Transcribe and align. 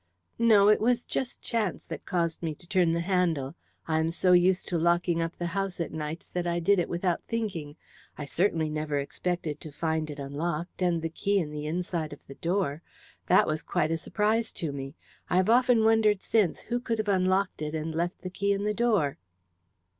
"No; 0.39 0.67
it 0.69 0.81
was 0.81 1.05
just 1.05 1.43
chance 1.43 1.85
that 1.85 2.07
caused 2.07 2.41
me 2.41 2.55
to 2.55 2.65
turn 2.65 2.93
the 2.93 3.01
handle. 3.01 3.53
I'm 3.87 4.09
so 4.09 4.31
used 4.31 4.67
to 4.69 4.79
locking 4.79 5.21
up 5.21 5.35
the 5.35 5.45
house 5.53 5.79
at 5.79 5.91
nights 5.91 6.27
that 6.29 6.47
I 6.47 6.59
did 6.59 6.79
it 6.79 6.89
without 6.89 7.21
thinking. 7.27 7.75
I 8.17 8.25
certainly 8.25 8.67
never 8.67 8.97
expected 8.97 9.59
to 9.61 9.71
find 9.71 10.09
it 10.09 10.17
unlocked, 10.17 10.81
and 10.81 11.03
the 11.03 11.09
key 11.09 11.37
in 11.37 11.51
the 11.51 11.67
inside 11.67 12.13
of 12.13 12.25
the 12.25 12.33
door. 12.33 12.81
That 13.27 13.45
was 13.45 13.61
quite 13.61 13.91
a 13.91 13.95
surprise 13.97 14.51
to 14.53 14.71
me. 14.71 14.95
I 15.29 15.35
have 15.35 15.51
often 15.51 15.83
wondered 15.83 16.23
since 16.23 16.61
who 16.61 16.79
could 16.79 16.97
have 16.97 17.07
unlocked 17.07 17.61
it 17.61 17.75
and 17.75 17.93
left 17.93 18.23
the 18.23 18.31
key 18.31 18.53
in 18.53 18.63
the 18.63 18.73
door." 18.73 19.19